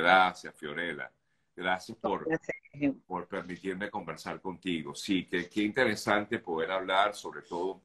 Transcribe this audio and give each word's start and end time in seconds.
Gracias, 0.00 0.54
Fiorella. 0.54 1.12
Gracias 1.54 1.98
por, 1.98 2.26
por 3.06 3.28
permitirme 3.28 3.90
conversar 3.90 4.40
contigo. 4.40 4.94
Sí, 4.94 5.26
que 5.26 5.48
qué 5.48 5.62
interesante 5.62 6.38
poder 6.38 6.70
hablar, 6.70 7.14
sobre 7.14 7.42
todo, 7.42 7.82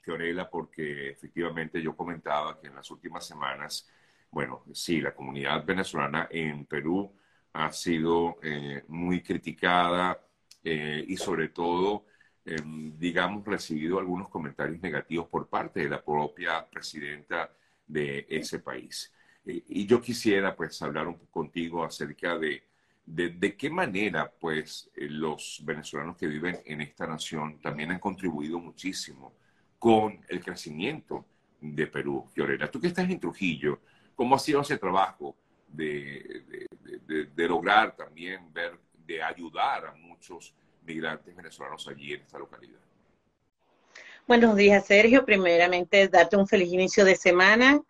Fiorella, 0.00 0.48
porque 0.48 1.10
efectivamente 1.10 1.82
yo 1.82 1.94
comentaba 1.94 2.58
que 2.58 2.68
en 2.68 2.76
las 2.76 2.90
últimas 2.90 3.26
semanas, 3.26 3.86
bueno, 4.30 4.64
sí, 4.72 5.00
la 5.00 5.14
comunidad 5.14 5.64
venezolana 5.64 6.28
en 6.30 6.64
Perú 6.64 7.14
ha 7.52 7.70
sido 7.72 8.38
eh, 8.42 8.84
muy 8.88 9.22
criticada 9.22 10.18
eh, 10.64 11.04
y 11.06 11.16
sobre 11.16 11.48
todo, 11.48 12.06
em, 12.44 12.96
digamos, 12.98 13.44
recibido 13.44 13.98
algunos 13.98 14.28
comentarios 14.30 14.80
negativos 14.80 15.28
por 15.28 15.48
parte 15.48 15.80
de 15.80 15.90
la 15.90 16.02
propia 16.02 16.66
presidenta 16.68 17.50
de 17.86 18.26
ese 18.30 18.60
país. 18.60 19.12
Eh, 19.44 19.62
y 19.68 19.86
yo 19.86 20.00
quisiera 20.00 20.54
pues 20.54 20.80
hablar 20.82 21.08
un 21.08 21.14
poco 21.14 21.30
contigo 21.30 21.84
acerca 21.84 22.38
de, 22.38 22.62
de, 23.04 23.56
qué 23.56 23.70
manera 23.70 24.30
pues 24.30 24.90
los 24.94 25.62
venezolanos 25.64 26.16
que 26.16 26.26
viven 26.26 26.60
en 26.66 26.80
esta 26.80 27.06
nación 27.06 27.58
también 27.60 27.90
han 27.90 27.98
contribuido 27.98 28.58
muchísimo 28.58 29.34
con 29.78 30.20
el 30.28 30.40
crecimiento 30.44 31.24
de 31.60 31.86
Perú. 31.86 32.28
Fiorella, 32.34 32.70
tú 32.70 32.80
que 32.80 32.88
estás 32.88 33.08
en 33.08 33.20
Trujillo, 33.20 33.80
¿cómo 34.14 34.34
ha 34.34 34.38
sido 34.38 34.60
ese 34.60 34.78
trabajo 34.78 35.36
de, 35.68 36.66
de, 37.06 37.48
lograr 37.48 37.94
también 37.96 38.52
ver, 38.52 38.78
de 39.06 39.22
ayudar 39.22 39.86
a 39.86 39.92
muchos 39.94 40.54
migrantes 40.82 41.34
venezolanos 41.34 41.86
allí 41.88 42.14
en 42.14 42.22
esta 42.22 42.38
localidad. 42.38 42.80
Buenos 44.26 44.56
días, 44.56 44.86
Sergio. 44.86 45.24
Primeramente, 45.24 46.08
darte 46.08 46.36
un 46.36 46.46
feliz 46.46 46.72
inicio 46.72 47.04
de 47.04 47.16
semana, 47.16 47.80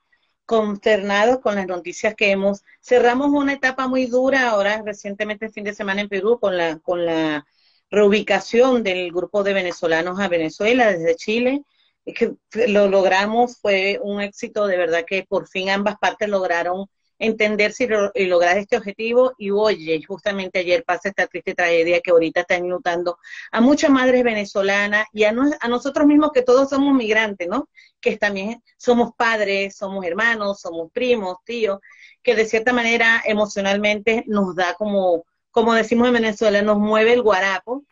consternado 0.49 1.43
con 1.43 1.57
las 1.57 1.67
noticias 1.67 2.15
que 2.15 2.31
hemos. 2.31 2.65
Cerramos 2.81 3.29
una 3.29 3.53
etapa 3.53 3.87
muy 3.87 4.07
dura 4.07 4.49
ahora, 4.49 4.83
recientemente, 4.83 5.51
fin 5.51 5.63
de 5.65 5.75
semana 5.75 6.01
en 6.01 6.09
Perú, 6.09 6.39
con 6.41 6.57
la, 6.57 6.79
con 6.79 7.05
la 7.05 7.47
reubicación 7.91 8.83
del 8.83 9.13
grupo 9.13 9.45
de 9.45 9.53
venezolanos 9.53 10.19
a 10.19 10.29
Venezuela 10.29 10.91
desde 10.91 11.17
Chile. 11.17 11.65
Es 12.07 12.15
que 12.15 12.33
lo 12.67 12.89
logramos, 12.89 13.59
fue 13.61 14.01
un 14.03 14.23
éxito 14.23 14.67
de 14.67 14.79
verdad 14.79 15.05
que 15.07 15.27
por 15.29 15.49
fin 15.49 15.69
ambas 15.69 15.97
partes 15.99 16.31
lograron 16.31 16.87
entender 17.19 17.73
si 17.73 17.89
y 18.15 18.25
lograr 18.27 18.59
este 18.59 18.77
objetivo. 18.77 19.35
Y 19.39 19.51
oye, 19.51 20.03
justamente 20.07 20.61
ayer 20.61 20.85
pasa 20.85 21.09
esta 21.09 21.27
triste 21.27 21.55
tragedia 21.55 22.01
que 22.01 22.11
ahorita 22.11 22.41
está 22.41 22.57
inundando 22.57 23.19
a 23.51 23.61
muchas 23.61 23.91
madres 23.91 24.25
venezolanas 24.25 25.07
y 25.13 25.25
a, 25.25 25.35
a 25.61 25.69
nosotros 25.69 26.07
mismos 26.07 26.33
que 26.33 26.43
todos 26.43 26.69
somos 26.69 26.95
migrantes, 26.95 27.49
¿no? 27.49 27.69
Que 28.01 28.17
también 28.17 28.63
somos 28.77 29.13
padres, 29.17 29.77
somos 29.77 30.05
hermanos, 30.05 30.61
somos 30.61 30.91
primos, 30.93 31.37
tíos, 31.45 31.79
que 32.23 32.35
de 32.35 32.47
cierta 32.47 32.73
manera 32.73 33.23
emocionalmente 33.25 34.25
nos 34.27 34.55
da 34.55 34.75
como 34.75 35.25
como 35.51 35.75
decimos 35.75 36.07
en 36.07 36.15
Venezuela, 36.15 36.63
nos 36.63 36.79
mueve 36.79 37.15
el 37.15 37.23
guarapo 37.23 37.83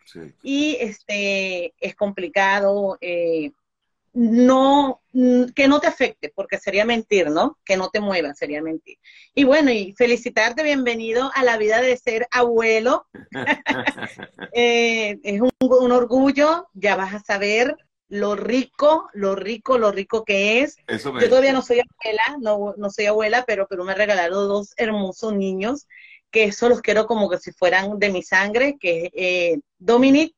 y 0.41 0.77
este 0.79 1.73
es 1.81 1.95
complicado. 1.95 2.97
Eh, 3.01 3.51
no, 4.17 5.03
mm, 5.13 5.49
que 5.55 5.67
no 5.67 5.79
te 5.79 5.85
afecte, 5.85 6.31
porque 6.33 6.57
sería 6.57 6.85
mentir, 6.85 7.29
¿no? 7.29 7.59
Que 7.63 7.77
no 7.77 7.89
te 7.89 7.99
mueva, 7.99 8.33
sería 8.33 8.63
mentir. 8.63 8.97
Y 9.35 9.43
bueno, 9.43 9.69
y 9.69 9.93
felicitarte, 9.93 10.63
bienvenido 10.63 11.29
a 11.35 11.43
la 11.43 11.57
vida 11.57 11.81
de 11.81 11.95
ser 11.97 12.27
abuelo. 12.31 13.05
Eh, 14.53 15.19
es 15.23 15.41
un, 15.41 15.91
orgullo, 15.91 16.67
ya 16.73 16.95
vas 16.95 17.13
a 17.13 17.19
saber 17.19 17.75
lo 18.07 18.35
rico, 18.35 19.07
lo 19.13 19.35
rico, 19.35 19.77
lo 19.77 19.91
rico 19.91 20.23
que 20.23 20.61
es. 20.61 20.77
Yo 20.87 21.29
todavía 21.29 21.53
no 21.53 21.61
soy 21.61 21.81
abuela, 21.81 22.37
no, 22.41 22.73
no 22.77 22.89
soy 22.89 23.05
abuela, 23.05 23.43
pero, 23.45 23.67
pero 23.69 23.83
me 23.83 23.91
ha 23.91 23.95
regalado 23.95 24.47
dos 24.47 24.73
hermosos 24.77 25.35
niños, 25.35 25.87
que 26.31 26.45
eso 26.45 26.69
los 26.69 26.81
quiero 26.81 27.05
como 27.05 27.29
que 27.29 27.37
si 27.37 27.51
fueran 27.51 27.99
de 27.99 28.09
mi 28.09 28.23
sangre, 28.23 28.77
que 28.79 29.05
es 29.05 29.11
eh, 29.13 29.59
Dominic 29.77 30.33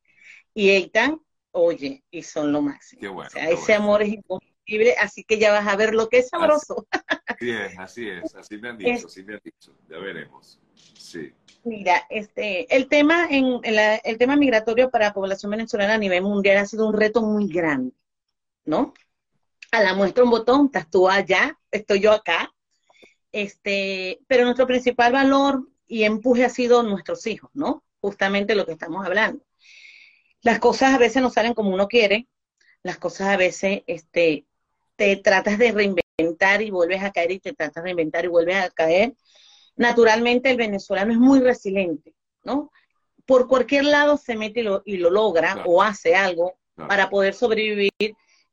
y 0.52 0.70
Eitan 0.70 1.20
oye, 1.52 2.04
y 2.10 2.22
son 2.22 2.52
lo 2.52 2.62
máximo. 2.62 3.18
o 3.18 3.30
sea, 3.30 3.50
ese 3.50 3.74
amor 3.74 4.02
es 4.02 4.10
imposible, 4.10 4.94
así 4.98 5.24
que 5.24 5.38
ya 5.38 5.52
vas 5.52 5.66
a 5.66 5.76
ver 5.76 5.94
lo 5.94 6.08
que 6.08 6.18
es 6.18 6.28
sabroso. 6.28 6.86
Así 7.26 7.50
es, 7.50 7.78
así 7.78 8.08
es, 8.08 8.34
así 8.34 8.58
me 8.58 8.68
han 8.68 8.78
dicho, 8.78 9.06
así 9.06 9.22
me 9.22 9.34
han 9.34 9.40
dicho, 9.42 9.74
ya 9.88 9.98
veremos. 9.98 10.60
Sí. 10.74 11.32
Mira, 11.64 12.06
este, 12.08 12.74
el 12.74 12.88
tema 12.88 13.26
en, 13.30 13.60
el 13.62 14.18
tema 14.18 14.36
migratorio 14.36 14.90
para 14.90 15.06
la 15.06 15.14
población 15.14 15.50
venezolana 15.50 15.94
a 15.94 15.98
nivel 15.98 16.22
mundial 16.22 16.58
ha 16.58 16.66
sido 16.66 16.86
un 16.86 16.94
reto 16.94 17.22
muy 17.22 17.48
grande, 17.48 17.92
¿no? 18.64 18.94
A 19.72 19.82
la 19.82 19.94
muestra 19.94 20.24
un 20.24 20.30
botón, 20.30 20.66
estás 20.66 20.90
tú 20.90 21.08
allá, 21.08 21.58
estoy 21.70 22.00
yo 22.00 22.12
acá, 22.12 22.52
este, 23.30 24.20
pero 24.26 24.44
nuestro 24.44 24.66
principal 24.66 25.12
valor 25.12 25.68
y 25.86 26.04
empuje 26.04 26.44
ha 26.44 26.48
sido 26.48 26.82
nuestros 26.82 27.26
hijos, 27.26 27.50
¿no? 27.52 27.84
Justamente 28.00 28.54
lo 28.54 28.64
que 28.64 28.72
estamos 28.72 29.04
hablando 29.04 29.44
las 30.42 30.58
cosas 30.58 30.94
a 30.94 30.98
veces 30.98 31.22
no 31.22 31.30
salen 31.30 31.54
como 31.54 31.70
uno 31.70 31.88
quiere, 31.88 32.28
las 32.82 32.98
cosas 32.98 33.28
a 33.28 33.36
veces 33.36 33.82
este, 33.86 34.46
te 34.96 35.16
tratas 35.16 35.58
de 35.58 35.72
reinventar 35.72 36.62
y 36.62 36.70
vuelves 36.70 37.02
a 37.02 37.10
caer 37.10 37.32
y 37.32 37.40
te 37.40 37.52
tratas 37.52 37.82
de 37.82 37.88
reinventar 37.88 38.24
y 38.24 38.28
vuelves 38.28 38.56
a 38.56 38.70
caer. 38.70 39.14
Naturalmente 39.76 40.50
el 40.50 40.56
venezolano 40.56 41.12
es 41.12 41.18
muy 41.18 41.40
resiliente, 41.40 42.14
¿no? 42.42 42.70
Por 43.26 43.48
cualquier 43.48 43.84
lado 43.84 44.16
se 44.16 44.36
mete 44.36 44.60
y 44.84 44.96
lo, 44.96 45.10
logra 45.10 45.62
o 45.66 45.82
hace 45.82 46.14
algo 46.14 46.54
para 46.74 47.10
poder 47.10 47.34
sobrevivir 47.34 47.90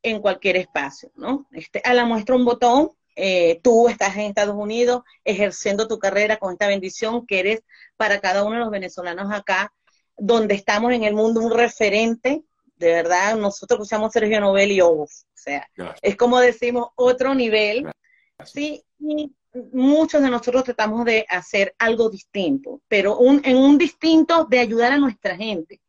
en 0.02 0.20
cualquier 0.20 0.56
espacio, 0.56 1.10
¿no? 1.16 1.46
Este, 1.52 1.80
a 1.84 1.94
la 1.94 2.04
muestra 2.04 2.36
un 2.36 2.44
botón, 2.44 2.90
eh, 3.16 3.60
tú 3.64 3.88
estás 3.88 4.14
en 4.16 4.26
Estados 4.26 4.54
Unidos 4.54 5.02
ejerciendo 5.24 5.88
tu 5.88 5.98
carrera 5.98 6.36
con 6.36 6.52
esta 6.52 6.68
bendición 6.68 7.26
que 7.26 7.40
eres 7.40 7.62
para 7.96 8.20
cada 8.20 8.44
uno 8.44 8.54
de 8.54 8.60
los 8.60 8.70
venezolanos 8.70 9.32
acá 9.32 9.72
donde 10.18 10.54
estamos 10.54 10.92
en 10.92 11.04
el 11.04 11.14
mundo 11.14 11.40
un 11.40 11.52
referente, 11.52 12.42
de 12.76 12.92
verdad, 12.92 13.36
nosotros 13.36 13.80
usamos 13.80 14.12
Sergio 14.12 14.40
Nobel 14.40 14.72
y 14.72 14.80
o 14.80 15.06
sea, 15.34 15.68
es 16.02 16.16
como 16.16 16.40
decimos 16.40 16.88
otro 16.96 17.34
nivel, 17.34 17.90
sí, 18.44 18.82
y 18.98 19.32
muchos 19.72 20.22
de 20.22 20.30
nosotros 20.30 20.64
tratamos 20.64 21.04
de 21.04 21.26
hacer 21.28 21.74
algo 21.78 22.10
distinto, 22.10 22.80
pero 22.88 23.18
un, 23.18 23.40
en 23.44 23.56
un 23.56 23.78
distinto 23.78 24.44
de 24.44 24.60
ayudar 24.60 24.92
a 24.92 24.98
nuestra 24.98 25.36
gente. 25.36 25.80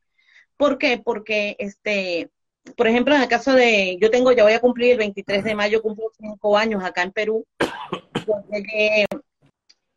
¿Por 0.58 0.78
qué? 0.78 1.02
Porque, 1.04 1.56
este, 1.60 2.30
por 2.76 2.88
ejemplo, 2.88 3.16
en 3.16 3.22
el 3.22 3.28
caso 3.28 3.54
de, 3.54 3.98
yo 4.02 4.10
tengo, 4.10 4.32
ya 4.32 4.44
voy 4.44 4.54
a 4.54 4.60
cumplir 4.60 4.92
el 4.92 4.98
23 4.98 5.44
de 5.44 5.56
mayo, 5.56 5.82
cumplo 5.82 6.06
cinco 6.18 6.58
años 6.58 6.84
acá 6.84 7.04
en 7.04 7.12
Perú, 7.12 7.46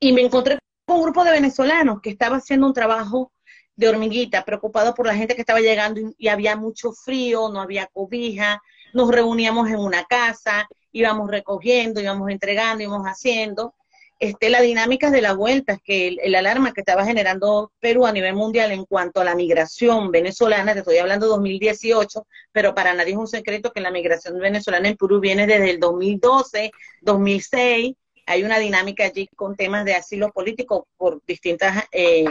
y 0.00 0.12
me 0.12 0.22
encontré 0.22 0.58
con 0.86 0.98
un 0.98 1.04
grupo 1.04 1.24
de 1.24 1.32
venezolanos 1.32 2.00
que 2.00 2.10
estaba 2.10 2.36
haciendo 2.36 2.66
un 2.66 2.74
trabajo 2.74 3.31
de 3.76 3.88
hormiguita, 3.88 4.44
preocupado 4.44 4.94
por 4.94 5.06
la 5.06 5.14
gente 5.14 5.34
que 5.34 5.40
estaba 5.40 5.60
llegando 5.60 6.00
y, 6.18 6.28
había 6.28 6.56
mucho 6.56 6.92
frío, 6.92 7.48
no 7.48 7.60
había 7.60 7.86
cobija, 7.86 8.62
nos 8.92 9.10
reuníamos 9.10 9.68
en 9.68 9.78
una 9.78 10.04
casa, 10.04 10.68
íbamos 10.92 11.30
recogiendo, 11.30 12.00
íbamos 12.00 12.30
entregando, 12.30 12.82
íbamos 12.82 13.06
haciendo. 13.06 13.74
Este, 14.18 14.50
la 14.50 14.60
dinámica 14.60 15.10
de 15.10 15.20
la 15.20 15.32
vuelta, 15.32 15.78
que 15.82 16.16
el, 16.22 16.34
alarma 16.36 16.72
que 16.72 16.82
estaba 16.82 17.04
generando 17.04 17.72
Perú 17.80 18.06
a 18.06 18.12
nivel 18.12 18.34
mundial 18.34 18.70
en 18.70 18.84
cuanto 18.84 19.20
a 19.20 19.24
la 19.24 19.34
migración 19.34 20.12
venezolana, 20.12 20.74
te 20.74 20.80
estoy 20.80 20.98
hablando 20.98 21.26
de 21.26 21.30
2018, 21.30 22.24
pero 22.52 22.72
para 22.72 22.94
nadie 22.94 23.12
es 23.12 23.18
un 23.18 23.26
secreto 23.26 23.72
que 23.72 23.80
la 23.80 23.90
migración 23.90 24.38
venezolana 24.38 24.88
en 24.88 24.96
Perú 24.96 25.18
viene 25.18 25.48
desde 25.48 25.70
el 25.70 25.80
2012, 25.80 26.70
2006, 27.00 27.96
hay 28.26 28.44
una 28.44 28.58
dinámica 28.58 29.04
allí 29.04 29.26
con 29.34 29.56
temas 29.56 29.84
de 29.84 29.94
asilo 29.94 30.30
político 30.30 30.86
por 30.96 31.20
distintas 31.26 31.84
eh, 31.90 32.24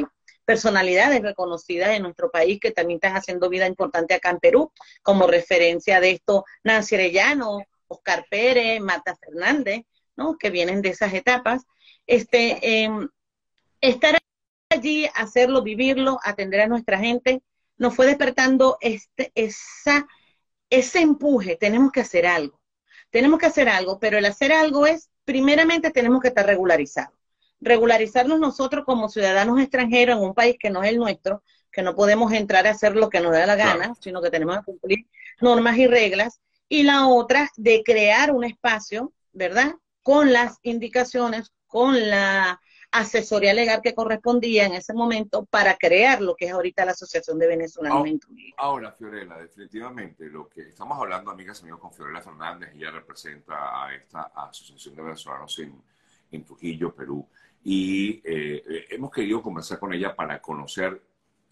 personalidades 0.51 1.21
reconocidas 1.21 1.91
en 1.91 2.03
nuestro 2.03 2.29
país 2.29 2.59
que 2.59 2.71
también 2.71 2.97
están 2.97 3.15
haciendo 3.15 3.47
vida 3.47 3.67
importante 3.67 4.13
acá 4.13 4.31
en 4.31 4.39
Perú, 4.39 4.73
como 5.01 5.25
referencia 5.25 6.01
de 6.01 6.11
esto 6.11 6.43
Nancy 6.65 6.95
Arellano, 6.95 7.61
Oscar 7.87 8.25
Pérez, 8.29 8.81
Marta 8.81 9.15
Fernández, 9.15 9.83
¿no? 10.17 10.37
que 10.37 10.49
vienen 10.49 10.81
de 10.81 10.89
esas 10.89 11.13
etapas. 11.13 11.63
Este, 12.05 12.83
em, 12.83 13.07
estar 13.79 14.17
allí, 14.69 15.09
hacerlo, 15.15 15.63
vivirlo, 15.63 16.19
atender 16.21 16.59
a 16.59 16.67
nuestra 16.67 16.99
gente, 16.99 17.41
nos 17.77 17.95
fue 17.95 18.05
despertando 18.05 18.77
este, 18.81 19.31
esa, 19.35 20.05
ese 20.69 20.99
empuje, 20.99 21.55
tenemos 21.55 21.93
que 21.93 22.01
hacer 22.01 22.27
algo. 22.27 22.59
Tenemos 23.09 23.39
que 23.39 23.45
hacer 23.45 23.69
algo, 23.69 23.99
pero 23.99 24.17
el 24.17 24.25
hacer 24.25 24.51
algo 24.51 24.85
es, 24.85 25.09
primeramente 25.23 25.91
tenemos 25.91 26.21
que 26.21 26.27
estar 26.27 26.45
regularizados 26.45 27.20
regularizarnos 27.61 28.39
nosotros 28.39 28.83
como 28.85 29.07
ciudadanos 29.07 29.59
extranjeros 29.59 30.17
en 30.17 30.23
un 30.23 30.33
país 30.33 30.57
que 30.59 30.69
no 30.69 30.83
es 30.83 30.89
el 30.89 30.97
nuestro, 30.97 31.43
que 31.71 31.81
no 31.81 31.95
podemos 31.95 32.33
entrar 32.33 32.67
a 32.67 32.71
hacer 32.71 32.95
lo 32.95 33.09
que 33.09 33.21
nos 33.21 33.31
da 33.31 33.45
la 33.45 33.55
gana, 33.55 33.93
sino 34.01 34.21
que 34.21 34.29
tenemos 34.29 34.57
que 34.57 34.65
cumplir 34.65 35.07
normas 35.39 35.77
y 35.77 35.87
reglas. 35.87 36.41
Y 36.67 36.83
la 36.83 37.07
otra, 37.07 37.49
de 37.55 37.83
crear 37.83 38.31
un 38.31 38.43
espacio, 38.43 39.13
¿verdad? 39.31 39.75
Con 40.01 40.33
las 40.33 40.57
indicaciones, 40.63 41.53
con 41.67 42.09
la 42.09 42.59
asesoría 42.91 43.53
legal 43.53 43.81
que 43.81 43.95
correspondía 43.95 44.65
en 44.65 44.73
ese 44.73 44.93
momento 44.93 45.45
para 45.45 45.77
crear 45.77 46.21
lo 46.21 46.35
que 46.35 46.45
es 46.45 46.51
ahorita 46.51 46.83
la 46.83 46.91
Asociación 46.91 47.39
de 47.39 47.47
Venezolanos 47.47 48.05
Ahora, 48.57 48.91
Fiorella, 48.91 49.37
definitivamente 49.37 50.25
lo 50.25 50.49
que 50.49 50.61
estamos 50.61 50.99
hablando, 50.99 51.31
amigas 51.31 51.59
y 51.59 51.61
amigos, 51.63 51.79
con 51.79 51.93
Fiorella 51.93 52.21
Fernández, 52.21 52.71
ella 52.75 52.91
representa 52.91 53.85
a 53.85 53.95
esta 53.95 54.31
Asociación 54.35 54.95
de 54.95 55.03
Venezolanos 55.03 55.57
en, 55.59 55.81
en 56.31 56.43
Trujillo, 56.43 56.93
Perú. 56.93 57.25
Y 57.63 58.21
eh, 58.23 58.87
hemos 58.89 59.11
querido 59.11 59.41
conversar 59.41 59.79
con 59.79 59.93
ella 59.93 60.15
para 60.15 60.41
conocer, 60.41 61.01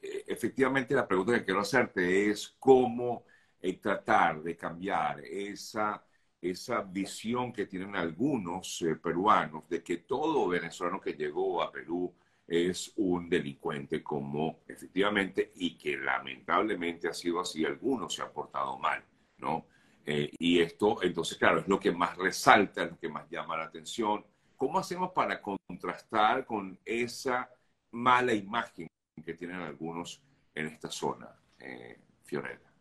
eh, 0.01 0.23
efectivamente 0.27 0.95
la 0.95 1.07
pregunta 1.07 1.33
que 1.33 1.45
quiero 1.45 1.61
hacerte 1.61 2.29
es 2.29 2.55
cómo 2.59 3.25
eh, 3.61 3.73
tratar 3.77 4.41
de 4.41 4.55
cambiar 4.55 5.21
esa, 5.21 6.03
esa 6.41 6.81
visión 6.81 7.53
que 7.53 7.65
tienen 7.65 7.95
algunos 7.95 8.83
peruanos 9.03 9.67
de 9.69 9.83
que 9.83 9.97
todo 9.97 10.47
venezolano 10.47 10.99
que 11.01 11.13
llegó 11.13 11.61
a 11.61 11.71
Perú 11.71 12.13
es 12.49 12.91
un 12.95 13.29
delincuente 13.29 14.01
como 14.03 14.61
efectivamente 14.67 15.51
y 15.55 15.77
que 15.77 15.97
lamentablemente 15.97 17.07
ha 17.07 17.13
sido 17.13 17.39
así, 17.39 17.63
algunos 17.63 18.13
se 18.15 18.23
han 18.23 18.31
portado 18.31 18.77
mal, 18.79 19.03
¿no? 19.37 19.67
Eh, 20.05 20.31
y 20.39 20.59
esto, 20.59 21.03
entonces, 21.03 21.37
claro, 21.37 21.59
es 21.59 21.67
lo 21.67 21.79
que 21.79 21.91
más 21.91 22.17
resalta, 22.17 22.83
es 22.83 22.91
lo 22.91 22.99
que 22.99 23.09
más 23.09 23.29
llama 23.29 23.57
la 23.57 23.65
atención. 23.65 24.25
¿Cómo 24.57 24.79
hacemos 24.79 25.11
para 25.11 25.39
contrastar 25.69 26.47
con 26.47 26.79
esa 26.83 27.47
mala 27.91 28.33
imagen 28.33 28.87
que 29.23 29.35
tienen 29.35 29.61
algunos 29.61 30.19
en 30.55 30.65
esta 30.65 30.89
zona, 30.89 31.29
eh, 31.59 31.99
Fiorella? 32.23 32.73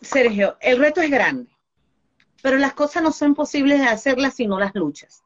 Sergio, 0.00 0.56
el 0.60 0.78
reto 0.78 1.00
es 1.00 1.10
grande, 1.10 1.48
pero 2.42 2.56
las 2.56 2.74
cosas 2.74 3.00
no 3.04 3.12
son 3.12 3.36
posibles 3.36 3.78
de 3.78 3.86
hacerlas 3.86 4.34
si 4.34 4.48
no 4.48 4.58
las 4.58 4.74
luchas. 4.74 5.22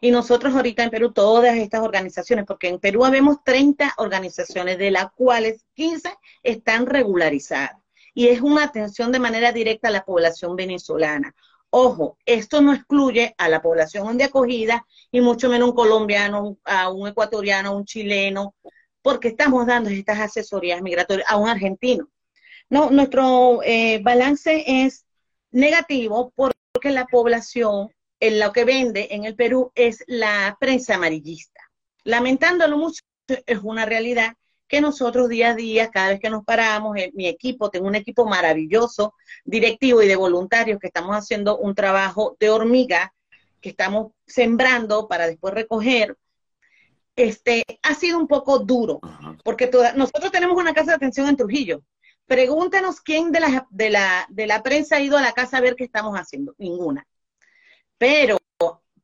Y 0.00 0.10
nosotros 0.10 0.54
ahorita 0.54 0.82
en 0.82 0.90
Perú, 0.90 1.12
todas 1.12 1.54
estas 1.56 1.82
organizaciones, 1.82 2.46
porque 2.46 2.68
en 2.68 2.78
Perú 2.78 3.04
habemos 3.04 3.44
30 3.44 3.94
organizaciones, 3.98 4.78
de 4.78 4.90
las 4.90 5.12
cuales 5.12 5.66
15 5.74 6.10
están 6.42 6.86
regularizadas. 6.86 7.76
Y 8.14 8.28
es 8.28 8.40
una 8.40 8.64
atención 8.64 9.12
de 9.12 9.20
manera 9.20 9.52
directa 9.52 9.88
a 9.88 9.92
la 9.92 10.04
población 10.04 10.56
venezolana. 10.56 11.34
Ojo, 11.70 12.18
esto 12.26 12.60
no 12.60 12.74
excluye 12.74 13.34
a 13.38 13.48
la 13.48 13.62
población 13.62 14.18
de 14.18 14.24
acogida 14.24 14.84
y 15.12 15.20
mucho 15.20 15.48
menos 15.48 15.70
un 15.70 15.74
colombiano, 15.74 16.58
a 16.64 16.90
un 16.90 17.08
ecuatoriano, 17.08 17.70
a 17.70 17.76
un 17.76 17.84
chileno, 17.84 18.54
porque 19.02 19.28
estamos 19.28 19.66
dando 19.66 19.88
estas 19.88 20.18
asesorías 20.18 20.82
migratorias 20.82 21.30
a 21.30 21.36
un 21.36 21.48
argentino. 21.48 22.08
No, 22.68 22.90
nuestro 22.90 23.60
eh, 23.62 24.00
balance 24.02 24.64
es 24.66 25.06
negativo 25.52 26.32
porque 26.34 26.90
la 26.90 27.06
población 27.06 27.90
en 28.20 28.38
lo 28.38 28.52
que 28.52 28.64
vende 28.64 29.08
en 29.12 29.24
el 29.24 29.34
Perú 29.34 29.72
es 29.74 30.04
la 30.06 30.56
prensa 30.60 30.96
amarillista. 30.96 31.60
Lamentándolo 32.04 32.76
mucho, 32.78 33.00
es 33.28 33.58
una 33.62 33.86
realidad 33.86 34.34
que 34.70 34.80
nosotros 34.80 35.28
día 35.28 35.50
a 35.50 35.54
día, 35.54 35.90
cada 35.90 36.10
vez 36.10 36.20
que 36.20 36.30
nos 36.30 36.44
paramos, 36.44 36.96
eh, 36.96 37.10
mi 37.14 37.26
equipo, 37.26 37.70
tengo 37.70 37.88
un 37.88 37.96
equipo 37.96 38.24
maravilloso, 38.24 39.14
directivo 39.44 40.00
y 40.00 40.06
de 40.06 40.14
voluntarios 40.14 40.78
que 40.78 40.86
estamos 40.86 41.16
haciendo 41.16 41.58
un 41.58 41.74
trabajo 41.74 42.36
de 42.38 42.50
hormiga, 42.50 43.12
que 43.60 43.70
estamos 43.70 44.12
sembrando 44.24 45.08
para 45.08 45.26
después 45.26 45.54
recoger, 45.54 46.16
este, 47.16 47.64
ha 47.82 47.94
sido 47.94 48.16
un 48.16 48.28
poco 48.28 48.60
duro, 48.60 49.00
porque 49.42 49.68
nosotros 49.96 50.30
tenemos 50.30 50.56
una 50.56 50.72
casa 50.72 50.92
de 50.92 50.96
atención 50.96 51.28
en 51.28 51.36
Trujillo. 51.36 51.82
Pregúntenos 52.26 53.00
quién 53.00 53.32
de 53.32 53.40
la, 53.40 53.66
de, 53.70 53.90
la, 53.90 54.26
de 54.30 54.46
la 54.46 54.62
prensa 54.62 54.96
ha 54.96 55.00
ido 55.00 55.18
a 55.18 55.20
la 55.20 55.32
casa 55.32 55.58
a 55.58 55.60
ver 55.60 55.74
qué 55.74 55.82
estamos 55.82 56.14
haciendo. 56.14 56.54
Ninguna. 56.58 57.04
Pero 57.98 58.38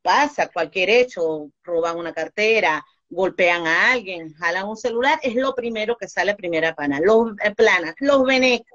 pasa 0.00 0.46
cualquier 0.46 0.90
hecho, 0.90 1.50
roban 1.64 1.98
una 1.98 2.12
cartera, 2.12 2.86
golpean 3.08 3.66
a 3.66 3.92
alguien, 3.92 4.34
jalan 4.34 4.68
un 4.68 4.76
celular, 4.76 5.18
es 5.22 5.34
lo 5.34 5.54
primero 5.54 5.96
que 5.96 6.08
sale 6.08 6.34
primera 6.34 6.74
plana. 6.74 7.00
Los, 7.00 7.32
eh, 7.42 7.54
planas, 7.54 7.94
los 8.00 8.24
venecos, 8.24 8.66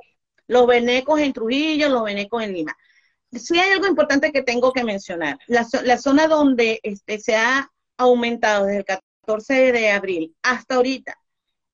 los 0.48 0.68
venecos 0.68 1.20
en 1.20 1.34
Trujillo, 1.34 1.90
los 1.90 2.04
venecos 2.04 2.44
en 2.44 2.54
Lima. 2.54 2.76
Sí 3.32 3.58
hay 3.60 3.72
algo 3.72 3.88
importante 3.88 4.32
que 4.32 4.44
tengo 4.44 4.74
que 4.74 4.84
mencionar. 4.84 5.38
La, 5.48 5.98
zona 5.98 6.28
donde 6.28 6.80
este, 6.84 7.20
se 7.20 7.36
ha 7.36 7.70
aumentado 7.98 8.66
desde 8.66 8.80
el 8.80 8.86
14 8.86 9.72
de 9.72 9.92
abril 9.92 10.36
hasta 10.42 10.76
ahorita, 10.76 11.18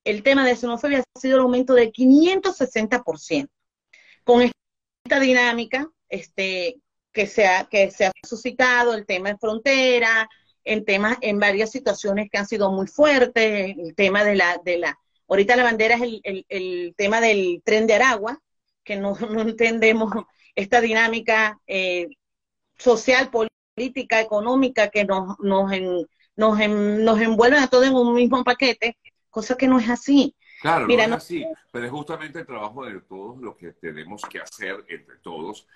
el 0.04 0.24
tema 0.24 0.46
de 0.46 0.56
xenofobia 0.56 1.00
ha 1.00 1.20
sido 1.20 1.36
el 1.36 1.42
aumento 1.42 1.74
de 1.74 1.92
560%. 1.92 3.50
Con 4.24 4.42
esta 4.42 5.20
dinámica, 5.20 5.90
este, 6.10 6.82
que 7.12 7.28
se 7.28 7.48
ha, 7.48 7.66
que 7.66 7.92
se 7.92 8.06
ha 8.06 8.12
suscitado, 8.24 8.94
el 8.94 9.06
tema 9.06 9.30
de 9.30 9.38
frontera, 9.38 10.30
en 10.68 10.86
temas, 10.86 11.18
en 11.22 11.40
varias 11.40 11.72
situaciones 11.72 12.30
que 12.30 12.38
han 12.38 12.48
sido 12.48 12.72
muy 12.72 12.88
fuertes, 12.88 13.76
el 13.78 13.96
tema 13.96 14.24
de 14.24 14.36
la, 14.36 14.60
de 14.64 14.78
la, 14.78 15.00
ahorita 15.28 15.56
la 15.56 15.64
bandera 15.64 15.96
es 15.96 16.02
el, 16.02 16.46
el, 16.50 16.94
tema 16.96 17.22
del 17.22 17.62
tren 17.64 17.88
de 17.88 17.96
Aragua, 17.96 18.40
que 18.84 18.98
no, 18.98 19.16
no 19.32 19.42
entendemos 19.42 20.14
esta 20.56 20.82
dinámica 20.82 21.60
eh, 21.68 22.08
social, 22.78 23.30
política, 23.30 24.20
económica 24.20 24.90
que 24.90 25.06
nos, 25.06 25.40
nos, 25.40 25.72
nos, 26.36 26.60
nos 26.70 27.22
envuelven 27.22 27.64
a 27.64 27.68
todos 27.68 27.88
en 27.88 27.96
un 27.96 28.14
mismo 28.14 28.44
paquete, 28.44 28.98
cosa 29.30 29.56
que 29.56 29.68
no 29.68 29.80
es 29.80 29.90
así. 29.90 30.36
Claro, 30.62 30.88
Mira, 30.88 31.08
no 31.08 31.16
es 31.16 31.24
así, 31.24 31.46
pero 31.72 31.86
es 31.86 31.92
justamente 31.92 32.40
el 32.40 32.46
trabajo 32.46 32.86
de 32.86 33.00
todos 33.02 33.38
lo 33.38 33.56
que 33.56 33.74
tenemos 33.74 34.24
que 34.24 34.40
hacer 34.40 34.84
entre 34.90 35.18
todos 35.18 35.68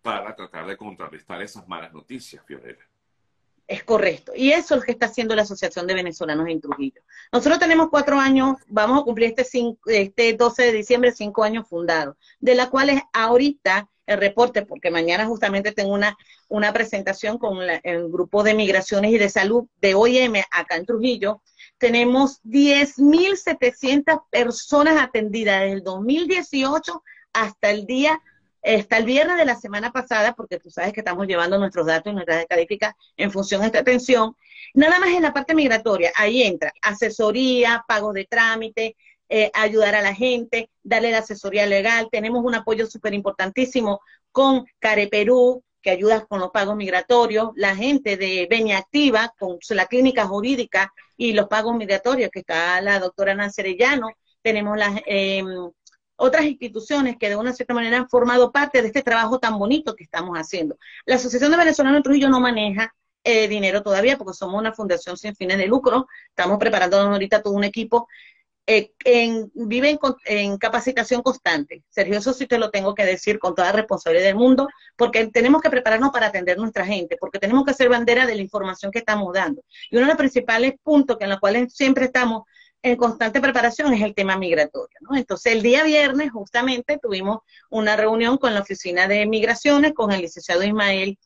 para 0.00 0.34
tratar 0.34 0.66
de 0.66 0.76
contrarrestar 0.76 1.40
esas 1.42 1.68
malas 1.68 1.92
noticias, 1.92 2.44
Fiorella. 2.46 2.84
Es 3.66 3.82
correcto. 3.82 4.32
Y 4.36 4.52
eso 4.52 4.74
es 4.74 4.80
lo 4.80 4.84
que 4.84 4.92
está 4.92 5.06
haciendo 5.06 5.34
la 5.34 5.42
Asociación 5.42 5.86
de 5.86 5.94
Venezolanos 5.94 6.48
en 6.48 6.60
Trujillo. 6.60 7.00
Nosotros 7.32 7.58
tenemos 7.58 7.88
cuatro 7.90 8.18
años, 8.18 8.56
vamos 8.68 9.00
a 9.00 9.04
cumplir 9.04 9.34
este, 9.34 9.76
este 9.86 10.34
12 10.34 10.62
de 10.64 10.72
diciembre, 10.72 11.12
cinco 11.12 11.44
años 11.44 11.66
fundados, 11.66 12.16
de 12.40 12.54
la 12.54 12.68
cual 12.68 12.90
es 12.90 13.02
ahorita 13.12 13.88
el 14.06 14.18
reporte, 14.18 14.66
porque 14.66 14.90
mañana 14.90 15.24
justamente 15.24 15.72
tengo 15.72 15.94
una, 15.94 16.14
una 16.48 16.74
presentación 16.74 17.38
con 17.38 17.58
el 17.82 18.08
grupo 18.10 18.42
de 18.42 18.52
migraciones 18.52 19.12
y 19.12 19.18
de 19.18 19.30
salud 19.30 19.66
de 19.80 19.94
OIM 19.94 20.42
acá 20.50 20.76
en 20.76 20.84
Trujillo. 20.84 21.40
Tenemos 21.78 22.42
10.700 22.42 24.24
personas 24.30 25.02
atendidas 25.02 25.60
desde 25.60 25.72
el 25.72 25.82
2018 25.82 27.02
hasta 27.32 27.70
el 27.70 27.86
día 27.86 28.20
Está 28.64 28.96
el 28.96 29.04
viernes 29.04 29.36
de 29.36 29.44
la 29.44 29.56
semana 29.56 29.92
pasada, 29.92 30.32
porque 30.32 30.58
tú 30.58 30.70
sabes 30.70 30.94
que 30.94 31.00
estamos 31.00 31.26
llevando 31.26 31.58
nuestros 31.58 31.84
datos 31.84 32.10
y 32.10 32.14
nuestras 32.14 32.40
estadísticas 32.40 32.94
en 33.14 33.30
función 33.30 33.60
de 33.60 33.66
esta 33.66 33.80
atención. 33.80 34.34
Nada 34.72 34.98
más 34.98 35.10
en 35.10 35.22
la 35.22 35.34
parte 35.34 35.54
migratoria, 35.54 36.12
ahí 36.16 36.42
entra 36.42 36.72
asesoría, 36.80 37.84
pagos 37.86 38.14
de 38.14 38.24
trámite, 38.24 38.96
eh, 39.28 39.50
ayudar 39.52 39.94
a 39.94 40.00
la 40.00 40.14
gente, 40.14 40.70
darle 40.82 41.10
la 41.10 41.18
asesoría 41.18 41.66
legal. 41.66 42.08
Tenemos 42.10 42.42
un 42.42 42.54
apoyo 42.54 42.86
súper 42.86 43.12
importantísimo 43.12 44.00
con 44.32 44.64
Care 44.78 45.08
Perú, 45.08 45.62
que 45.82 45.90
ayuda 45.90 46.24
con 46.24 46.40
los 46.40 46.50
pagos 46.50 46.74
migratorios, 46.74 47.50
la 47.56 47.76
gente 47.76 48.16
de 48.16 48.46
Benia 48.48 48.78
Activa, 48.78 49.34
con 49.38 49.58
la 49.68 49.84
clínica 49.84 50.26
jurídica 50.26 50.90
y 51.18 51.34
los 51.34 51.48
pagos 51.48 51.76
migratorios, 51.76 52.30
que 52.30 52.38
está 52.40 52.80
la 52.80 52.98
doctora 52.98 53.34
Nancy 53.34 53.60
Arellano. 53.60 54.08
Tenemos 54.40 54.78
las... 54.78 55.02
Eh, 55.04 55.42
otras 56.16 56.44
instituciones 56.44 57.16
que 57.18 57.28
de 57.28 57.36
una 57.36 57.52
cierta 57.52 57.74
manera 57.74 57.98
han 57.98 58.08
formado 58.08 58.52
parte 58.52 58.80
de 58.80 58.88
este 58.88 59.02
trabajo 59.02 59.38
tan 59.38 59.58
bonito 59.58 59.94
que 59.94 60.04
estamos 60.04 60.36
haciendo. 60.36 60.78
La 61.06 61.16
Asociación 61.16 61.50
de 61.50 61.56
Venezolanos 61.58 61.98
de 61.98 62.02
Trujillo 62.02 62.28
no 62.28 62.40
maneja 62.40 62.94
eh, 63.24 63.48
dinero 63.48 63.82
todavía 63.82 64.18
porque 64.18 64.34
somos 64.34 64.60
una 64.60 64.72
fundación 64.72 65.16
sin 65.16 65.34
fines 65.34 65.58
de 65.58 65.66
lucro. 65.66 66.06
Estamos 66.28 66.58
preparándonos 66.58 67.12
ahorita 67.12 67.42
todo 67.42 67.54
un 67.54 67.64
equipo. 67.64 68.06
Eh, 68.66 68.92
en, 69.04 69.50
vive 69.54 69.98
en, 70.24 70.56
capacitación 70.58 71.22
constante. 71.22 71.84
Sergio, 71.90 72.18
eso 72.18 72.32
sí 72.32 72.46
te 72.46 72.58
lo 72.58 72.70
tengo 72.70 72.94
que 72.94 73.04
decir 73.04 73.38
con 73.38 73.54
toda 73.54 73.72
responsabilidad 73.72 74.26
del 74.26 74.36
mundo, 74.36 74.68
porque 74.96 75.26
tenemos 75.26 75.60
que 75.60 75.68
prepararnos 75.68 76.10
para 76.12 76.28
atender 76.28 76.56
nuestra 76.56 76.86
gente, 76.86 77.18
porque 77.20 77.38
tenemos 77.38 77.64
que 77.66 77.74
ser 77.74 77.90
bandera 77.90 78.26
de 78.26 78.34
la 78.34 78.40
información 78.40 78.90
que 78.90 79.00
estamos 79.00 79.34
dando. 79.34 79.62
Y 79.90 79.96
uno 79.96 80.06
de 80.06 80.12
los 80.12 80.18
principales 80.18 80.74
puntos 80.82 81.18
que 81.18 81.24
en 81.24 81.30
los 81.30 81.40
cuales 81.40 81.74
siempre 81.74 82.06
estamos 82.06 82.44
en 82.84 82.96
constante 82.96 83.40
preparación 83.40 83.94
es 83.94 84.02
el 84.02 84.14
tema 84.14 84.36
migratorio. 84.36 84.98
¿no? 85.00 85.16
Entonces, 85.16 85.54
el 85.54 85.62
día 85.62 85.82
viernes 85.84 86.30
justamente 86.30 86.98
tuvimos 86.98 87.38
una 87.70 87.96
reunión 87.96 88.36
con 88.36 88.52
la 88.52 88.60
Oficina 88.60 89.08
de 89.08 89.24
Migraciones, 89.24 89.94
con 89.94 90.12
el 90.12 90.20
licenciado 90.20 90.62
Ismael 90.62 91.18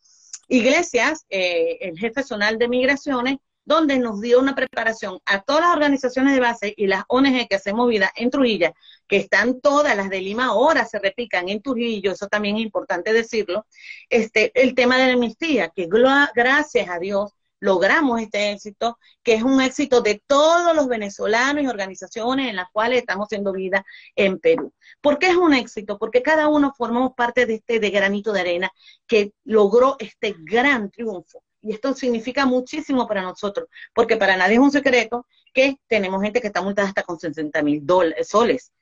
Iglesias, 0.47 1.27
eh, 1.29 1.79
el 1.81 1.99
jefe 1.99 2.23
zonal 2.23 2.59
de 2.59 2.69
migraciones, 2.69 3.38
donde 3.65 3.99
nos 3.99 4.21
dio 4.21 4.38
una 4.38 4.55
preparación 4.55 5.19
a 5.27 5.43
todas 5.43 5.62
las 5.62 5.73
organizaciones 5.73 6.33
de 6.33 6.41
base 6.41 6.75
y 6.77 6.87
las 6.87 7.03
ONG 7.09 7.49
que 7.49 7.57
hacemos 7.57 7.88
vida 7.88 8.11
en 8.15 8.31
Trujillo, 8.31 8.73
que 9.09 9.17
están 9.17 9.61
todas 9.61 9.97
las 9.97 10.09
de 10.11 10.21
Lima 10.21 10.47
ahora 10.47 10.87
se 10.87 11.00
repican 11.00 11.49
en 11.49 11.61
Trujillo, 11.61 12.12
eso 12.12 12.29
también 12.29 12.57
es 12.57 12.62
importante 12.62 13.12
decirlo, 13.12 13.67
este, 14.09 14.53
el 14.55 14.75
tema 14.77 14.97
de 14.97 15.09
la 15.09 15.12
amnistía, 15.15 15.71
que 15.75 15.88
gracias 16.35 16.88
a 16.88 16.99
Dios 17.00 17.33
logramos 17.61 18.21
este 18.21 18.53
éxito, 18.53 18.99
que 19.23 19.35
es 19.35 19.43
un 19.43 19.61
éxito 19.61 20.00
de 20.00 20.23
todos 20.27 20.75
los 20.75 20.88
venezolanos 20.88 21.62
y 21.62 21.67
organizaciones 21.67 22.49
en 22.49 22.57
las 22.57 22.71
cuales 22.71 23.00
estamos 23.00 23.27
haciendo 23.27 23.53
vida 23.53 23.85
en 24.17 24.38
Perú. 24.38 24.73
¿Por 25.00 25.19
qué 25.19 25.29
es 25.29 25.37
un 25.37 25.55
éxito? 25.55 25.99
Porque 25.99 26.23
cada 26.23 26.49
uno 26.49 26.73
formamos 26.77 27.15
parte 27.15 27.47
de 27.47 27.55
este 27.55 27.79
granito 27.91 28.33
de 28.33 28.41
arena 28.41 28.71
que 29.07 29.33
logró 29.45 29.97
este 29.99 30.35
gran 30.38 30.91
triunfo. 30.91 31.43
Y 31.61 31.73
esto 31.73 31.93
significa 31.95 32.47
muchísimo 32.47 33.09
para 33.09 33.23
nosotros, 33.23 33.69
porque 33.93 34.17
para 34.17 34.37
nadie 34.37 34.55
es 34.55 34.61
un 34.61 34.71
secreto 34.71 35.27
que 35.53 35.77
tenemos 35.88 36.23
gente 36.23 36.41
que 36.41 36.47
está 36.47 36.62
multada 36.62 36.88
hasta 36.88 37.03
con 37.03 37.19
60 37.19 37.62
mil 37.62 37.85
soles. 38.23 38.73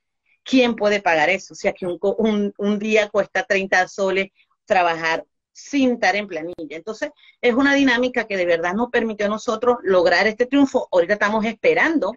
¿Quién 0.44 0.76
puede 0.76 1.00
pagar 1.00 1.30
eso? 1.30 1.54
Si 1.54 1.66
aquí 1.68 1.86
un, 1.86 2.54
un 2.56 2.78
día 2.78 3.08
cuesta 3.08 3.44
30 3.44 3.88
soles 3.88 4.28
trabajar 4.66 5.24
sin 5.56 5.92
estar 5.92 6.14
en 6.16 6.28
planilla. 6.28 6.76
Entonces, 6.76 7.10
es 7.40 7.54
una 7.54 7.74
dinámica 7.74 8.26
que 8.26 8.36
de 8.36 8.44
verdad 8.44 8.74
nos 8.74 8.90
permitió 8.90 9.24
a 9.24 9.30
nosotros 9.30 9.78
lograr 9.82 10.26
este 10.26 10.44
triunfo. 10.44 10.86
Ahorita 10.92 11.14
estamos 11.14 11.46
esperando 11.46 12.14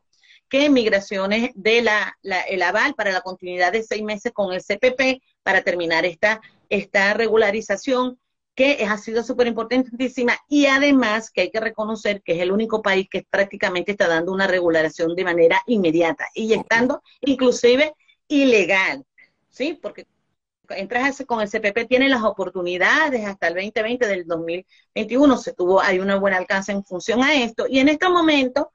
que 0.50 0.70
Migraciones 0.70 1.52
dé 1.56 1.82
la, 1.82 2.18
el 2.50 2.62
aval 2.62 2.96
para 2.96 3.12
la 3.12 3.22
continuidad 3.22 3.72
de 3.72 3.84
seis 3.84 4.04
meses 4.04 4.34
con 4.34 4.52
el 4.52 4.62
CPP 4.62 5.24
para 5.42 5.62
terminar 5.62 6.06
esta, 6.06 6.42
esta 6.68 7.14
regularización 7.14 8.20
que 8.56 8.86
ha 8.86 8.98
sido 8.98 9.24
súper 9.24 9.48
importantísima 9.48 10.38
y 10.50 10.66
además 10.66 11.32
que 11.32 11.42
hay 11.42 11.52
que 11.52 11.62
reconocer 11.62 12.22
que 12.22 12.34
es 12.34 12.42
el 12.42 12.52
único 12.52 12.82
país 12.82 13.08
que 13.10 13.26
prácticamente 13.30 13.92
está 13.92 14.10
dando 14.10 14.34
una 14.34 14.48
regulación 14.48 15.16
de 15.16 15.24
manera 15.24 15.62
inmediata 15.66 16.28
y 16.34 16.52
estando 16.52 17.02
inclusive 17.22 17.94
ilegal, 18.28 19.06
¿sí? 19.48 19.80
Porque 19.82 20.08
entras 20.72 21.24
con 21.28 21.42
el 21.42 21.50
CPP, 21.50 21.88
tiene 21.88 22.10
las 22.10 22.24
oportunidades 22.24 23.26
hasta 23.26 23.48
el 23.48 23.56
2020 23.56 24.08
del 24.08 24.26
2021, 24.26 25.38
se 25.38 25.54
tuvo, 25.54 25.82
hay 25.82 26.00
una 26.00 26.18
buena 26.18 26.38
alcance 26.38 26.72
en 26.72 26.84
función 26.84 27.24
a 27.24 27.36
esto, 27.36 27.66
y 27.68 27.80
en 27.80 27.90
este 27.90 28.10
momento, 28.10 28.72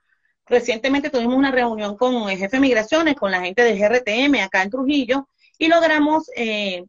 recientemente 0.47 1.11
tuvimos 1.11 1.37
una 1.37 1.51
reunión 1.51 1.97
con 1.97 2.29
el 2.29 2.39
jefe 2.39 2.57
de 2.57 2.61
migraciones, 2.61 3.15
con 3.15 3.31
la 3.31 3.41
gente 3.41 3.63
de 3.63 3.79
GRTM 3.79 4.43
acá 4.43 4.63
en 4.63 4.71
Trujillo, 4.71 5.29
y 5.59 5.69
logramos 5.69 6.31
eh, 6.37 6.85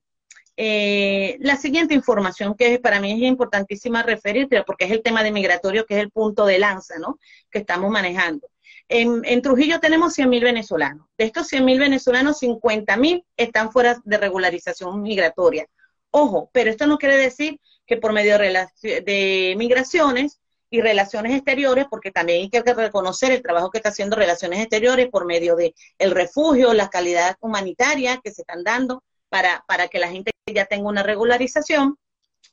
eh, 0.58 1.38
la 1.42 1.58
siguiente 1.58 1.94
información 1.94 2.56
que 2.56 2.80
para 2.80 3.00
mí 3.00 3.12
es 3.12 3.20
importantísima 3.30 4.04
referirte, 4.04 4.64
porque 4.64 4.86
es 4.86 4.92
el 4.92 5.02
tema 5.02 5.24
de 5.24 5.32
migratorio, 5.32 5.86
que 5.86 5.96
es 5.96 6.02
el 6.02 6.12
punto 6.12 6.46
de 6.46 6.60
lanza, 6.60 6.98
¿no? 6.98 7.20
Que 7.52 7.60
estamos 7.60 7.92
manejando. 7.92 8.48
En, 8.88 9.42
Trujillo 9.42 9.80
tenemos 9.80 10.16
100.000 10.18 10.44
venezolanos. 10.44 11.08
De 11.18 11.26
estos 11.26 11.52
100.000 11.52 11.80
venezolanos, 11.80 12.42
50.000 12.42 13.26
están 13.36 13.72
fuera 13.72 14.00
de 14.04 14.18
regularización 14.18 15.02
migratoria. 15.02 15.68
Ojo, 16.12 16.50
pero 16.54 16.70
esto 16.70 16.86
no 16.88 16.98
quiere 16.98 17.18
decir 17.18 17.60
que 17.86 17.98
por 17.98 18.14
medio 18.14 18.38
de, 18.38 19.56
migraciones 19.58 20.40
y 20.70 20.82
relaciones 20.82 21.34
exteriores, 21.34 21.88
porque 21.90 22.12
también 22.12 22.42
hay 22.42 22.50
que 22.50 22.62
reconocer 22.62 23.32
el 23.32 23.42
trabajo 23.42 23.72
que 23.72 23.80
está 23.80 23.90
haciendo 23.90 24.16
relaciones 24.16 24.60
exteriores 24.60 25.10
por 25.10 25.26
medio 25.26 25.56
de 25.56 25.74
el 25.98 26.12
refugio, 26.12 26.74
la 26.74 26.90
calidad 26.90 27.38
humanitaria 27.40 28.20
que 28.24 28.32
se 28.32 28.42
están 28.42 28.64
dando 28.64 29.04
para, 29.30 29.64
para 29.68 29.88
que 29.88 30.00
la 30.00 30.10
gente 30.10 30.32
ya 30.46 30.66
tenga 30.66 30.90
una 30.90 31.04
regularización. 31.04 31.98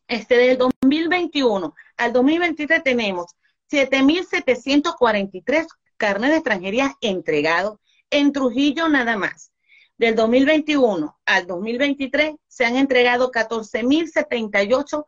Este 0.08 0.36
del 0.36 0.58
2021 0.58 1.74
al 1.96 2.12
2023 2.12 2.82
tenemos 2.82 3.26
7.743 3.70 5.66
carne 6.02 6.30
de 6.30 6.34
extranjería 6.34 6.96
entregado 7.00 7.80
en 8.10 8.32
Trujillo 8.32 8.88
nada 8.88 9.16
más. 9.16 9.52
Del 9.96 10.16
2021 10.16 11.16
al 11.24 11.46
2023 11.46 12.34
se 12.48 12.64
han 12.64 12.74
entregado 12.74 13.30
14.078 13.30 15.04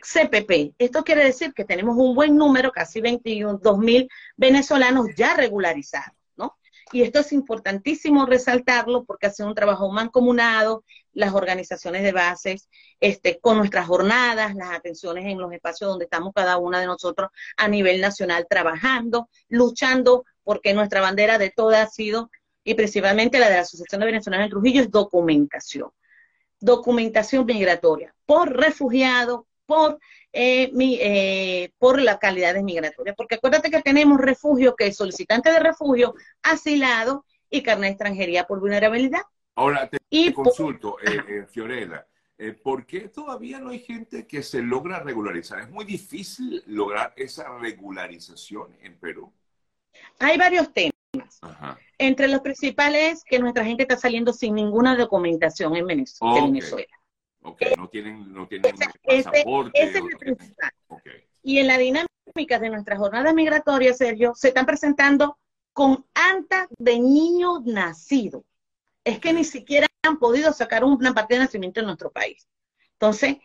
CPP. 0.00 0.76
Esto 0.78 1.04
quiere 1.04 1.24
decir 1.24 1.52
que 1.52 1.66
tenemos 1.66 1.94
un 1.98 2.14
buen 2.14 2.38
número, 2.38 2.72
casi 2.72 3.02
22.000 3.02 4.08
venezolanos 4.38 5.08
ya 5.14 5.34
regularizados, 5.34 6.16
¿no? 6.36 6.56
Y 6.90 7.02
esto 7.02 7.20
es 7.20 7.34
importantísimo 7.34 8.24
resaltarlo 8.24 9.04
porque 9.04 9.26
ha 9.26 9.30
sido 9.30 9.46
un 9.50 9.54
trabajo 9.54 9.92
mancomunado, 9.92 10.84
las 11.12 11.34
organizaciones 11.34 12.02
de 12.02 12.12
bases, 12.12 12.70
este, 12.98 13.40
con 13.40 13.58
nuestras 13.58 13.86
jornadas, 13.86 14.54
las 14.54 14.70
atenciones 14.70 15.26
en 15.26 15.38
los 15.38 15.52
espacios 15.52 15.90
donde 15.90 16.06
estamos 16.06 16.32
cada 16.34 16.56
una 16.56 16.80
de 16.80 16.86
nosotros 16.86 17.28
a 17.58 17.68
nivel 17.68 18.00
nacional 18.00 18.46
trabajando, 18.48 19.28
luchando 19.50 20.24
porque 20.44 20.74
nuestra 20.74 21.00
bandera 21.00 21.38
de 21.38 21.50
toda 21.50 21.82
ha 21.82 21.86
sido, 21.86 22.30
y 22.64 22.74
principalmente 22.74 23.38
la 23.38 23.48
de 23.48 23.56
la 23.56 23.60
Asociación 23.62 24.00
de 24.00 24.06
Venezolanos 24.06 24.44
en 24.44 24.50
Trujillo, 24.50 24.82
es 24.82 24.90
documentación. 24.90 25.90
Documentación 26.60 27.46
migratoria, 27.46 28.14
por 28.26 28.54
refugiado, 28.54 29.46
por, 29.64 29.98
eh, 30.32 30.70
eh, 30.78 31.70
por 31.78 32.00
las 32.00 32.18
calidades 32.18 32.62
migratorias. 32.62 33.16
Porque 33.16 33.36
acuérdate 33.36 33.70
que 33.70 33.80
tenemos 33.82 34.20
refugio, 34.20 34.74
que 34.76 34.88
es 34.88 34.96
solicitante 34.96 35.50
de 35.50 35.60
refugio, 35.60 36.14
asilado 36.42 37.24
y 37.48 37.62
carnet 37.62 37.88
de 37.88 37.92
extranjería 37.92 38.44
por 38.44 38.60
vulnerabilidad. 38.60 39.22
Ahora 39.54 39.88
te, 39.88 39.98
y 40.10 40.32
consulto, 40.32 40.96
eh, 41.00 41.46
Fiorella, 41.48 42.06
¿por 42.62 42.84
qué 42.84 43.08
todavía 43.08 43.58
no 43.58 43.70
hay 43.70 43.80
gente 43.80 44.26
que 44.26 44.42
se 44.42 44.60
logra 44.60 45.00
regularizar? 45.00 45.60
Es 45.60 45.70
muy 45.70 45.84
difícil 45.84 46.62
lograr 46.66 47.12
esa 47.16 47.56
regularización 47.58 48.76
en 48.82 48.98
Perú. 48.98 49.32
Hay 50.18 50.38
varios 50.38 50.72
temas. 50.72 50.92
Entre 51.98 52.28
los 52.28 52.40
principales 52.40 53.24
que 53.24 53.38
nuestra 53.38 53.64
gente 53.64 53.82
está 53.82 53.96
saliendo 53.96 54.32
sin 54.32 54.54
ninguna 54.54 54.96
documentación 54.96 55.76
en 55.76 55.86
Venezuela. 55.86 56.86
Ok, 57.42 57.62
no 57.76 57.88
tienen, 57.88 58.32
no 58.32 58.46
tienen 58.46 58.74
pasaporte. 58.76 59.82
Ese, 59.82 59.98
es 59.98 60.04
el 60.04 60.18
principal. 60.18 60.72
Y 61.42 61.58
en 61.58 61.66
la 61.66 61.78
dinámica 61.78 62.58
de 62.58 62.70
nuestras 62.70 62.98
jornadas 62.98 63.34
migratorias, 63.34 63.98
Sergio, 63.98 64.34
se 64.34 64.48
están 64.48 64.66
presentando 64.66 65.38
con 65.72 66.06
anta 66.14 66.68
de 66.78 66.98
niños 66.98 67.64
nacidos. 67.64 68.42
Es 69.04 69.18
que 69.18 69.32
ni 69.32 69.44
siquiera 69.44 69.86
han 70.02 70.18
podido 70.18 70.52
sacar 70.52 70.84
una 70.84 71.14
partida 71.14 71.38
de 71.38 71.44
nacimiento 71.46 71.80
en 71.80 71.86
nuestro 71.86 72.10
país. 72.10 72.46
Entonces, 72.92 73.36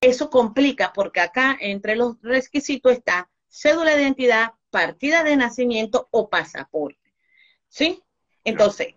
eso 0.00 0.30
complica 0.30 0.92
porque 0.92 1.20
acá 1.20 1.56
entre 1.60 1.96
los 1.96 2.20
requisitos 2.22 2.92
está 2.92 3.30
cédula 3.48 3.96
de 3.96 4.02
identidad, 4.02 4.52
partida 4.70 5.24
de 5.24 5.36
nacimiento 5.36 6.08
o 6.10 6.28
pasaporte. 6.28 7.14
¿Sí? 7.68 8.02
Entonces, 8.44 8.94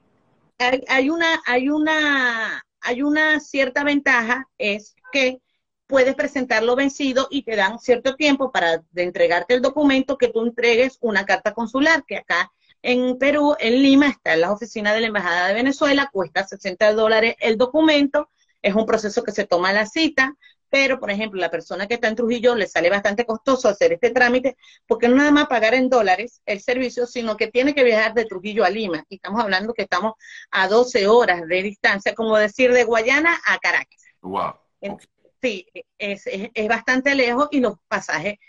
hay, 0.88 1.10
una, 1.10 1.42
hay 1.46 1.70
una, 1.70 2.64
hay 2.80 3.02
una 3.02 3.40
cierta 3.40 3.84
ventaja, 3.84 4.48
es 4.58 4.96
que 5.12 5.42
puedes 5.88 6.16
presentarlo 6.16 6.76
vencido 6.76 7.28
y 7.30 7.44
te 7.44 7.56
dan 7.56 7.80
cierto 7.80 8.16
tiempo 8.16 8.52
para 8.52 8.82
entregarte 8.96 9.56
el 9.56 9.62
documento 9.62 10.18
que 10.18 10.30
tú 10.30 10.42
entregues 10.46 10.98
una 11.02 11.26
carta 11.26 11.54
consular, 11.54 12.06
que 12.06 12.18
acá 12.18 12.52
en 12.82 13.18
Perú, 13.18 13.56
en 13.60 13.82
Lima, 13.82 14.08
está 14.08 14.34
en 14.34 14.42
la 14.42 14.52
oficina 14.52 14.94
de 14.94 15.02
la 15.02 15.08
Embajada 15.08 15.48
de 15.48 15.54
Venezuela, 15.54 16.10
cuesta 16.12 16.48
60 16.48 16.94
dólares 16.94 17.36
el 17.40 17.58
documento, 17.58 18.30
es 18.62 18.74
un 18.74 18.86
proceso 18.86 19.24
que 19.24 19.32
se 19.32 19.46
toma 19.46 19.74
la 19.74 19.86
cita, 19.86 20.36
pero 20.72 21.00
por 21.00 21.12
ejemplo, 21.12 21.40
la 21.40 21.52
persona 21.52 21.86
que 21.86 21.96
está 21.96 22.08
en 22.08 22.16
Trujillo 22.16 22.56
le 22.56 22.66
sale 22.66 22.90
bastante 22.90 23.26
costoso 23.26 23.68
hacer 23.68 23.92
este 23.92 24.10
trámite 24.12 24.56
porque 24.88 25.10
no 25.10 25.18
nada 25.18 25.30
más 25.30 25.48
pagar 25.48 25.74
en 25.74 25.90
dólares 25.90 26.42
el 26.46 26.62
servicio, 26.62 27.06
sino 27.06 27.36
que 27.36 27.48
tiene 27.48 27.76
que 27.76 27.84
viajar 27.84 28.14
de 28.14 28.26
Trujillo 28.26 28.64
a 28.64 28.70
Lima. 28.70 29.04
Y 29.10 29.16
estamos 29.16 29.42
hablando 29.42 29.74
que 29.74 29.82
estamos 29.84 30.14
a 30.50 30.70
12 30.70 31.08
horas 31.08 31.46
de 31.46 31.62
distancia, 31.62 32.16
como 32.16 32.38
decir 32.38 32.72
de 32.72 32.86
Guayana 32.86 33.38
a 33.46 33.58
Caracas. 33.60 34.02
Wow. 34.22 34.54
Sí, 35.42 35.68
es, 35.98 36.24
es 36.26 36.68
bastante 36.70 37.16
lejos 37.16 37.50
y 37.52 37.60
los 37.60 37.76
pasajes 37.90 38.40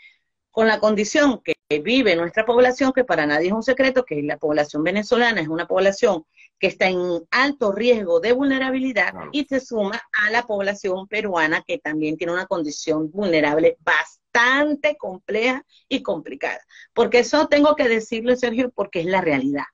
con 0.52 0.68
la 0.68 0.78
condición 0.78 1.42
que 1.42 1.54
vive 1.80 2.16
nuestra 2.16 2.44
población, 2.44 2.92
que 2.92 3.04
para 3.04 3.26
nadie 3.26 3.48
es 3.48 3.52
un 3.52 3.62
secreto, 3.62 4.04
que 4.04 4.22
la 4.22 4.36
población 4.36 4.82
venezolana 4.82 5.40
es 5.40 5.48
una 5.48 5.66
población 5.66 6.24
que 6.58 6.68
está 6.68 6.88
en 6.88 7.00
alto 7.30 7.72
riesgo 7.72 8.20
de 8.20 8.32
vulnerabilidad 8.32 9.12
y 9.32 9.44
se 9.44 9.60
suma 9.60 10.00
a 10.12 10.30
la 10.30 10.44
población 10.46 11.08
peruana 11.08 11.64
que 11.66 11.78
también 11.78 12.16
tiene 12.16 12.32
una 12.32 12.46
condición 12.46 13.10
vulnerable 13.10 13.76
bastante 13.80 14.96
compleja 14.96 15.64
y 15.88 16.02
complicada. 16.02 16.60
Porque 16.94 17.20
eso 17.20 17.48
tengo 17.48 17.74
que 17.74 17.88
decirlo, 17.88 18.36
Sergio, 18.36 18.70
porque 18.70 19.00
es 19.00 19.06
la 19.06 19.20
realidad. 19.20 19.64